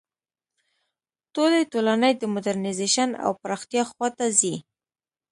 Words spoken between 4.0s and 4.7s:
ته ځي.